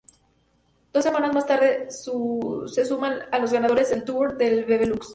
Dos 0.93 1.03
semanas 1.03 1.31
más 1.31 1.45
tarde, 1.45 1.87
se 1.91 2.85
suma 2.85 3.19
a 3.31 3.37
los 3.37 3.53
ganadores 3.53 3.91
del 3.91 4.03
Tour 4.03 4.35
del 4.35 4.65
Benelux. 4.65 5.09